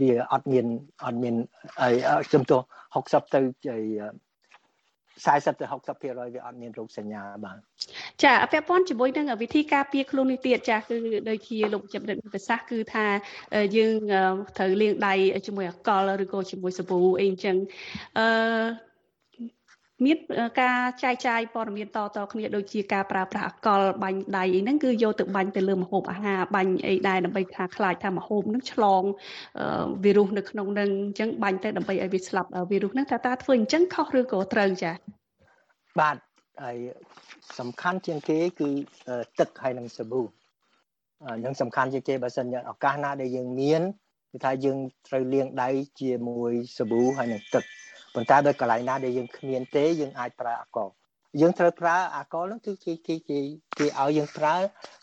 [0.00, 0.66] វាអត់មាន
[1.04, 1.34] អត់មាន
[1.80, 1.94] ហើយ
[2.32, 2.60] ជំទោះ
[2.94, 3.40] 60ទៅ
[5.22, 7.58] 40ទៅ60%វាអត់មានរោគសញ្ញាបាទ
[8.24, 10.96] ចាពាក់ព័ន្ធជាមួយនឹងវិធីការពារខ្លួននេះទៀតចាគឺ
[11.28, 13.06] ដូចជាលោកចម្រិតប្រសាសន៍គឺថា
[13.76, 13.94] យើង
[14.56, 15.14] ត្រូវលាងដៃ
[15.46, 17.56] ជាមួយអាល់កុលឬក៏ជាមួយសាប៊ូអីអញ្ចឹង
[18.18, 18.24] អឺ
[20.04, 20.16] មាន
[20.60, 29.02] ការចែកចាយព័ត៌មានតតគ្នាដូចជាការប្រើប្រាស់អកលបាញ់ដៃអីហ្នឹងគឺយកទៅបាញ់ទៅលើម្ហូបអាហារបាញ់អីដែរដើម្បីថាខ្លាចថាម្ហូបហ្នឹងឆ្លង
[30.04, 34.94] វីរុសនៅក្នុងហ្នឹងអញ្ចឹងបាញ់ទៅដើម្បីឲ្យវាស្លាប់វីរុសហ្នឹងថាតើធ្វើអញ្ចឹងខុសឬក៏ត្រូវចា៎
[36.00, 36.16] បាទ
[36.62, 36.76] ហើយ
[37.58, 38.68] សំខាន់ជាងគេគឺ
[39.40, 40.22] ទឹកហើយនិងសាប៊ូ
[41.44, 43.82] នឹងសំខាន់ជាងគេបើសិនជាឱកាសណាដែលយើងមាន
[44.32, 44.78] គឺថាយើង
[45.08, 45.68] ត្រូវលាងដៃ
[46.00, 47.64] ជាមួយសាប៊ូហើយនិងទឹក
[48.14, 50.88] ប៉ុន្តែបើកន្លែងណាដែលយើងគ្មានទេយើងអាចប្រើអាល់កុល
[51.40, 53.38] យើងត្រូវប្រើអាល់កុលហ្នឹងគឺគេគេគេ
[53.78, 54.54] គេឲ្យយើងប្រើ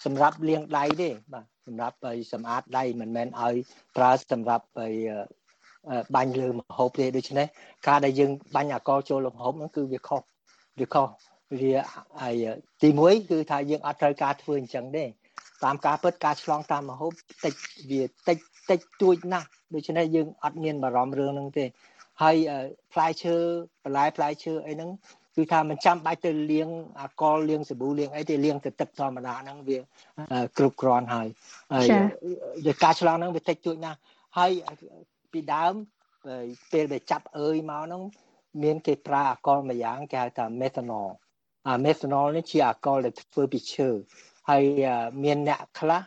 [0.05, 3.55] សម្រាប់លាងដៃទេបាទសម្រាប់ឲ្យសម្អាតដៃមិនមែនឲ្យ
[3.97, 4.93] ប្រើសម្រាប់ឲ្យ
[6.15, 7.47] បាញ់លើម្ហូបទេដូច្នេះ
[7.87, 10.21] ការដែលយើងបាញ់អាល់កុលចូលលើម្ហូបហ្នឹងគឺវាខុស
[10.79, 11.07] វាខុស
[11.59, 11.73] វា
[12.21, 12.45] ហើយ
[12.81, 15.05] ទី1គឺថាយើងអត់ត្រូវការធ្វើអញ្ចឹងទេ
[15.63, 17.11] តាមការពិតការឆ្លងតាមម្ហូប
[17.45, 17.53] តិច
[17.91, 18.37] វាតិច
[18.69, 21.65] តិចទួចណាស់ដូច្នេះយើងអត់មានបារម្ភរឿងហ្នឹងទេ
[22.21, 22.35] ហើយ
[22.93, 23.35] ផ្លែឈើ
[23.83, 24.89] បន្លែផ្លែឈើអីហ្នឹង
[25.35, 26.69] គឺថាមិនចាំបាច់ទៅលាង
[27.01, 29.79] អាកលលាងសាប៊ូលាងអីទេលាងទៅទឹកធម្មតាហ្នឹងវា
[30.57, 31.27] គ្រប់គ្រាន់ហើយ
[31.73, 31.81] ហើ
[32.67, 33.97] យការឆ្លងហ្នឹងវាតិចតួចណាស់
[34.37, 34.51] ហើយ
[35.31, 35.73] ពីដើម
[36.71, 38.01] ពេលដែលចាប់អើយមកហ្នឹង
[38.63, 41.09] មានគេប្រើអាកលមួយយ៉ាងគេហៅថា methanol
[41.67, 43.89] អា methanol នេះជាអាកលដែលធ្វើពីឈើ
[44.49, 44.63] ហើយ
[45.23, 46.01] មានអ្នកខ្លះ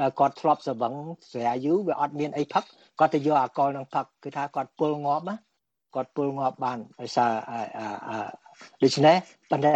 [0.00, 0.94] ដែលគាត់ធ្លាប់ស្វឹង
[1.30, 2.64] ស្រាយូរវាអត់មានអីផឹក
[2.98, 5.36] គាត់ទៅយកអាកលនឹងផឹកគឺថាគាត់ពុលងាប់ណា
[5.94, 7.30] គាត់ពុលងាប់បានដោយសារ
[8.82, 9.16] ដូច្នេះ
[9.50, 9.72] ប៉ុន្តែ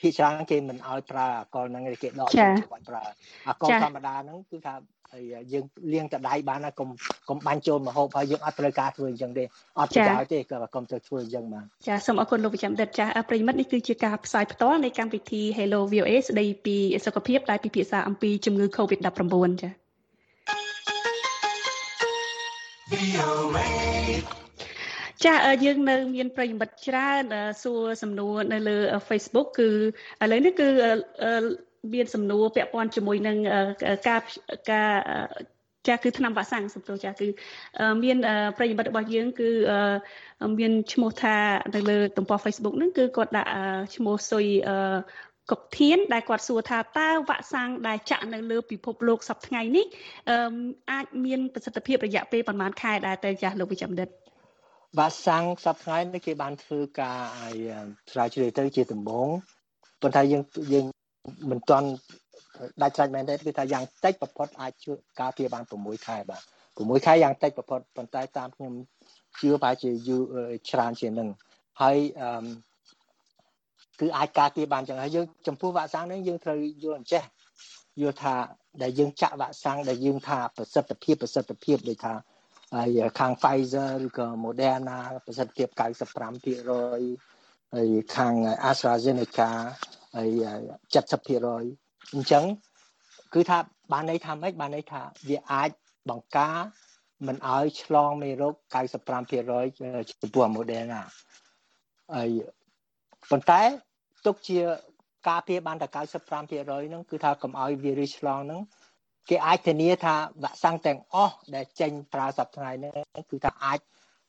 [0.00, 3.02] ភាគច្រើនគេមិនឲ្យប្រើអាកលហ្នឹងគេដកគាត់ប្រើ
[3.48, 4.74] អាកលធម្មតាហ្នឹងគឺថា
[5.52, 6.88] យើងលាងតដៃបានណាកុំ
[7.28, 9.44] កុំបាញ់ចូលមហូបហើយយើងអត់ត្រូវការធ្វើអញ្ចឹងទេ
[9.78, 16.76] អត់ប្រយោជន៍ទេក៏កុំទៅធ្វើអញ្ចឹងបានចាសូមអរគុណលោកវិជ្ជបណ្ឌិតចាប្រិមិត្តនេះគឺជាការផ្សាយផ្ទាល់នៃកម្មវិធី Hello VOA ស្ដីពី
[17.06, 19.85] សុខភាពដែលពិភាក្សាអំពីជំងឺ Covid-19 ចា
[25.24, 27.24] ចាយើងនៅមានប្រិយមិត្តច្រើន
[27.62, 28.76] សួរសំណួរនៅលើ
[29.08, 29.68] Facebook គឺ
[30.22, 30.68] ឥឡូវនេះគឺ
[31.94, 33.36] មានសំណួរពាក់ព័ន្ធជាមួយនឹង
[34.08, 34.20] ការ
[34.70, 34.92] ការ
[35.88, 37.26] ចាគឺឆ្នាំវ៉ាក់សាំងសំទោសចាគឺ
[38.04, 38.16] មាន
[38.56, 39.50] ប្រិយមិត្តរបស់យើងគឺ
[40.58, 41.36] មានឈ្មោះថា
[41.74, 43.50] នៅលើទំព័រ Facebook ហ្នឹងគឺគាត់ដាក់
[43.96, 44.46] ឈ្មោះសុយ
[45.50, 49.86] កុកធានដែលគាត់សួរថាតើវ៉ាក់សាំងដែលចាក់នៅលើពិភពលោកសប្តាហ៍ថ្ងៃនេះ
[50.92, 54.08] អាចមានប្រសិទ្ធភាពរយៈពេលប្រហែលខែដែរទៅចាស់លោកវិជ្ជបណ្ឌិត
[54.98, 57.56] វ៉ាក់សាំងសប្តាហ៍ថ្ងៃនេះគេបានធ្វើការឲ្យ
[58.12, 59.28] ស្រាវជ្រាវទៅជាដំបូង
[60.02, 60.84] ប៉ុន្តែយើងយើង
[61.50, 61.88] មិនទាន់
[62.82, 66.42] ដាច់ស្រេចមែនទេគឺថាយ៉ាងតិចប្រផុតអាចជួយការពារបាន6ខែបាទ
[66.74, 68.72] 6ខែយ៉ាងតិចប្រផុតប៉ុន្តែតាមខ្ញុំ
[69.40, 70.22] ជឿប្រហែលជាយូរ
[70.70, 71.28] ច្រើនជាងនឹង
[71.80, 72.46] ហើយអឺ
[74.00, 77.22] គឺអាចការពារបានចឹងហើយយើងចំពោះវ៉ាក់សាំងនេះយើងត្រូវយល់អញ្ចេះ
[78.00, 78.34] យល់ថា
[78.82, 82.14] ដែលយើងចាក់វ៉ាក់សាំងដែលយើងថាប្រសិទ្ធភាពប្រសិទ្ធភាពដូចថា
[82.74, 85.80] ហើយខាង Pfizer ឬក៏ Moderna ប្រសិទ្ធភាព95%
[87.74, 88.34] ហើយខាង
[88.68, 89.50] AstraZeneca
[90.16, 90.30] ហើយ
[90.94, 92.44] 70%អញ្ចឹង
[93.34, 93.58] គឺថា
[93.92, 95.70] បានន័យថាម៉េចបានន័យថាវាអាច
[96.10, 96.56] បង្ការ
[97.26, 98.54] មិនឲ្យឆ្លងមេរោគ
[99.12, 101.00] 95%ចំពោះ Moderna
[102.14, 102.30] ហើយ
[103.30, 103.62] ប៉ុន្តែ
[104.26, 104.58] ទុកជា
[105.28, 108.60] ការពារបានតែ95%ហ្នឹងគឺថាកុំឲ្យវីរុសឆ្លងហ្នឹង
[109.28, 112.92] គេអាចធានាថាវ៉ាក់សាំងទាំងអស់ដែលចេញប្រើសប្តាហ៍នេះ
[113.30, 113.78] គឺថាអាច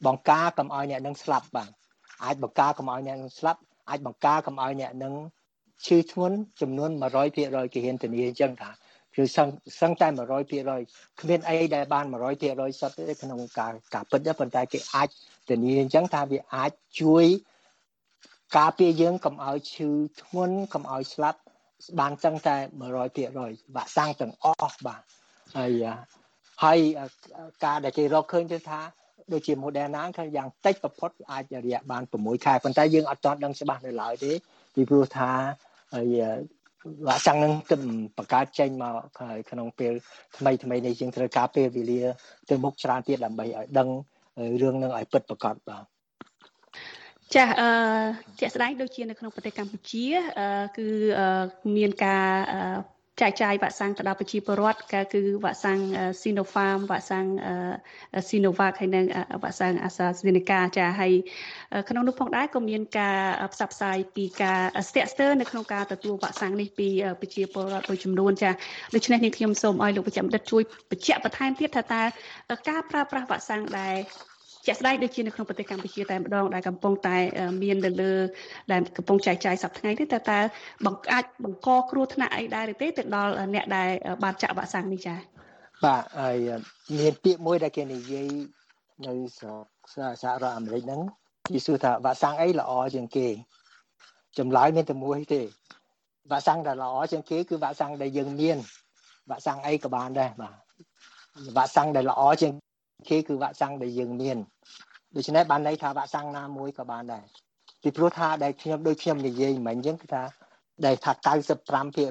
[0.06, 1.72] បង្ការកុំឲ្យអ្នកនឹងស្លាប់បាទ
[2.24, 5.14] អាចបង្ការកុំឲ្យអ្នកនឹងស្លាប់អាចបង្ការកុំឲ្យអ្នកនឹង
[5.86, 6.92] ឈឺធ្ងន់ចំនួន
[7.34, 8.70] 100%គេហ៊ានធានាអញ្ចឹងថា
[9.16, 9.48] គឺសឹង
[9.82, 10.08] សឹងតែ
[10.68, 12.06] 100%គ្មានអីដែលបាន
[12.44, 15.10] 100%សុទ្ធទេក្នុងការការពិតទេប៉ុន្តែគេអាច
[15.50, 17.26] ធានាអញ្ចឹងថាវាអាចជួយ
[18.56, 19.90] ការពារយើងកុំឲ្យឈឺ
[20.22, 21.40] ធ្ងន់កុំឲ្យស្លាប់
[22.00, 22.56] បានសឹងតែ
[23.16, 25.02] 100%វ៉ាក់សាំងទាំងអស់បាទ
[25.58, 25.72] ហើយ
[26.64, 26.80] ហើយ
[27.66, 28.80] ការដែលគេរកឃើញគឺថា
[29.34, 34.32] ដូចជា Moderna គឺយ៉ាងតិចបំផុតអាចរយៈបាន6ខែប៉ុន្តែយើងអត់ទាន់ដឹងច្បាស់នៅឡើយទេ
[34.76, 35.30] ពីព្រោះថា
[35.94, 36.18] ហើយ
[37.08, 37.82] វ៉ាក់សាំងនឹងទើប
[38.18, 38.96] បង្កើតចេញមក
[39.50, 39.94] ក្នុងពេល
[40.38, 42.02] ថ្មីថ្មីនេះយើងត្រូវការពេលវេលា
[42.50, 43.90] ទៅមុខច្រើនទៀតដើម្បីឲ្យដឹង
[44.62, 45.84] រឿងនឹងឲ្យពិតប្រាកដបាទ
[47.36, 47.70] ចាអឺ
[48.40, 50.06] ជាក់ស្ដែងដូចជានៅក្នុងប្រទេសកម្ពុជា
[50.40, 50.88] អឺគឺ
[51.78, 52.26] មានការ
[53.22, 55.80] ចែកចាយវ៉ាក់សាំងទៅដល់ប្រជាពលរដ្ឋក៏គឺវ៉ាក់សាំង
[56.22, 57.26] Sinopharm វ៉ាក់សាំង
[58.28, 59.06] Sinovac ហើយនិង
[59.44, 61.14] វ៉ាក់សាំង AstraZeneca ចាហើយ
[61.90, 63.18] ក្នុងនោះផងដែរក៏មានការ
[63.54, 64.60] ផ្សព្វផ្សាយពីការ
[64.90, 66.88] ស្ទាក់ស្ទើរនៅក្នុងការទទួលវ៉ាក់សាំងនេះពី
[67.22, 68.52] ប្រជាពលរដ្ឋមួយចំនួនចា
[68.96, 72.04] ដូច្នេះនាងខ្ញុំសូមឲ្យលោកវិជ្ជបណ្ឌិតជួយបញ្ជាក់បន្ថែមទៀតថាតើ
[72.70, 73.96] ការប្រើប្រាស់វ៉ាក់សាំងដែល
[74.68, 77.18] ជាក់ស្ដែងដូចជានៅក្នុងប្រទេសកម្ពុជាតែម្ដងដែលកំពុងតែ
[77.62, 78.14] មាននៅលើ
[78.72, 80.40] ដែលកំពុងចែកចាយសប្តាហ៍ថ្ងៃនេះតើតើ
[80.86, 83.90] បង្អាចបង្កគ្រោះថ្នាក់អីដែរឬទេទៅដល់អ្នកដែល
[84.24, 85.20] បានចាក់វ៉ាក់សាំងនេះចា៎
[85.86, 86.38] បាទហើយ
[87.00, 88.28] មានពាក្យមួយដែលគេនិយាយ
[89.08, 91.02] នៅសហរដ្ឋអាមេរិកហ្នឹង
[91.50, 93.28] គេសួរថាវ៉ាក់សាំងអីល្អជាងគេ
[94.38, 95.42] ចម្លើយមានតែមួយទេ
[96.32, 98.58] វ៉ាក់សាំងដែលល្អជាងគេគឺវ៉ាក់សាំងដែលយើងមាន
[99.30, 100.54] វ៉ាក់សាំងអីក៏បានដែរបាទ
[101.58, 102.52] វ៉ាក់សាំងដែលល្អជាង
[103.10, 104.38] គេគឺវ៉ាក់សាំងដែលយើងមាន
[105.16, 107.26] ដូច្នេះបានន័យថាវ៉ាក់សាំងណាមួយក៏បានដែរ
[107.84, 110.24] ពីព្រោះថាដែលខ្ញុំដូចខ្ញុំនិយាយមិញអញ្ចឹងគឺថា
[110.86, 112.04] ដែលថា95% 70% 66%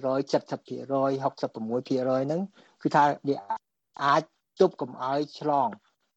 [2.26, 2.40] ហ្នឹង
[2.82, 3.36] គឺថាវា
[4.04, 4.22] អាច
[4.60, 5.68] ទប់កុំឲ្យឆ្លង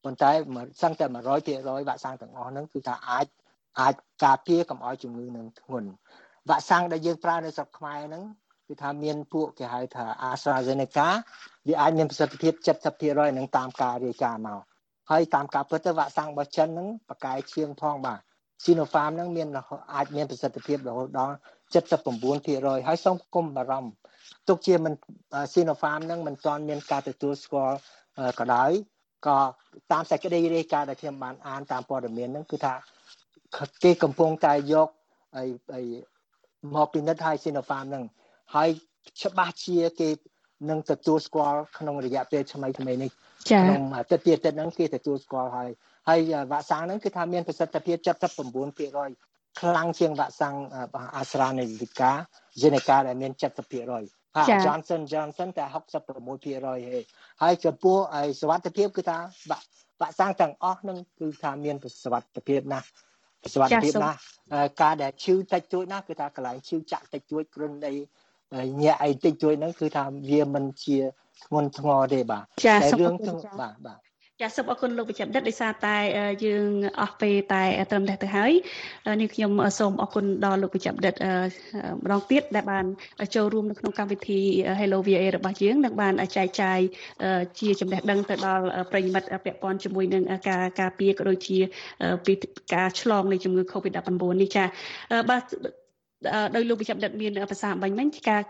[0.04, 0.30] ប៉ុន្តែ
[0.82, 3.26] សឹងតែ100%វ៉ាក់សាំងទាំងអស់ហ្នឹងគឺថាអាច
[3.80, 5.88] អាចការពារកុំឲ្យជំងឺនឹងធ្ងន់
[6.48, 8.24] វ៉ាក់សាំងដែលយើងប្រើនៅស្រុកខ្មែរហ្នឹង
[8.68, 11.08] គឺថាមានពួកគេហៅថា AstraZeneca
[11.68, 12.52] វាអាចមានប្រសិទ្ធភាព
[12.96, 14.60] 70%នឹងតាមការរាយការណ៍មក
[15.10, 18.20] ហើយតាមការពិតទៅវ៉ាក់សាំងរបស់ចិនហ្នឹងបកកាយឈៀងផងបាទ
[18.64, 19.48] Sinopharm ហ្នឹងមាន
[19.94, 21.34] អាចមានប្រសិទ្ធភាពរហូតដល់
[22.10, 23.92] 79%ហើយសូមគុំបារម្ភ
[24.48, 24.94] ទុកជាមិន
[25.52, 27.76] Sinopharm ហ្នឹងមិនទាន់មានការទទួលស្គាល់
[28.40, 28.70] ក៏ដោយ
[29.26, 29.38] ក៏
[29.92, 32.74] តាមសេចក្តីរាយការណ៍ដែលខ្ញុំបានអានតាមព័ត៌មានហ្នឹងគឺថា
[33.84, 34.88] គេកំពុងតែយក
[35.36, 35.44] អី
[35.74, 35.82] អី
[36.74, 38.04] មកពិនិត្យឲ្យ Sinopharm ហ្នឹង
[38.54, 38.68] ហើយ
[39.22, 40.08] ច្បាស់ជាគេ
[40.68, 43.10] នឹងទទួលស្គាល់ក្នុងរយៈពេលថ្មីថ្មីនេះ
[43.48, 45.70] ក្នុងទឹកទៀតទឹកហ្នឹងគេទទួលស្គាល់ហើយ
[46.08, 46.20] ហើយ
[46.52, 47.96] វ៉ាក់សាំងហ្នឹងគឺថាមានប្រសិទ្ធភាព
[48.58, 50.56] 79%ខ្លាំងជាងវ៉ាក់សាំង
[51.20, 52.12] AstraZeneca
[52.60, 53.32] Zeneca ដែលមាន
[53.78, 56.80] 70%ហើយ Johnson Johnson តែ66%ហើយ
[57.42, 59.18] ហើយចំពោះឯសវត្ថភាពគឺថា
[59.50, 62.86] វ៉ាក់សាំងទាំងអស់ហ្នឹងគឺថាមានសវត្ថភាពណាស់
[63.54, 64.18] សវត្ថភាពណាស់
[64.82, 67.94] ការដែលឈឺតិចតួចណាស់គឺថាកន្លែងឈឺចាក់តិចតួចគ្រុនអី
[68.82, 70.98] ញាក់អីតិចតួចហ្នឹងគឺថាវាមិនជា
[71.44, 73.14] ធ្ងន់ធ្ងរទេបាទតែរឿង
[73.60, 74.00] បាទបាទ
[74.40, 75.96] ចាសសូមអរគុណលោកវិជ្ជបណ្ឌិតដោយសារតែ
[76.44, 76.68] យើង
[77.00, 78.52] អស់ពេលតែត្រឹមនេះទៅហើយ
[79.20, 82.84] នេះខ្ញុំសូមអរគុណដល់លោកវិជ្ជបណ្ឌិតម្ដងទៀតដែលបាន
[83.34, 84.40] ចូលរួមនៅក្នុងកម្មវិធី
[84.80, 86.78] Hello VA របស់យើងនិងបានចែកចាយ
[87.60, 91.58] ជាចំណេះដឹងទៅដល់ប្រិយមិត្តពាក់ព័ន្ធជាមួយនឹងការការពារក៏ដូចជា
[92.26, 92.32] ពី
[92.74, 94.10] ការឆ្លងនៃជំងឺ Covid-19
[94.42, 94.64] នេះចា
[95.30, 95.42] បាទ
[96.54, 98.42] ដោយលោកវិជ្ជបណ្ឌិតមានភាសាបាញ់មិញការ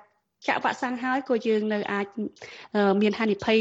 [0.49, 2.07] ចាក់វ៉ាក់សាំងហើយក៏យើងនៅអាច
[3.03, 3.61] មានហានិភ័យ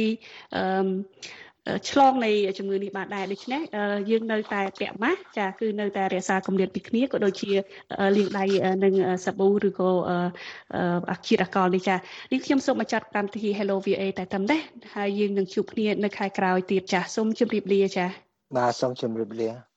[0.55, 3.61] អឺឆ្លងនៃជំងឺនេះបានដែរដូច្នេះ
[4.09, 7.51] យើងនៅតែពាក់ម៉ាស់ចាគឺនៅតែរក្សាគម្លាតពីគ្នាក៏ដូចជា
[8.17, 8.45] លាងដៃ
[8.83, 8.93] នឹង
[9.25, 9.89] សាប៊ូឬក៏
[11.11, 11.95] អាជាតិអាល់កុលនេះចា
[12.31, 14.61] នេះខ្ញុំសូមបញ្ចប់កម្មវិធី Hello VA តែតែនេះ
[14.95, 18.05] ហើយយើងនឹងជួបគ្នានៅខែក្រោយទៀតចាសូមជម្រាបលាចា
[18.57, 19.49] បាទសូមជម្រាបលា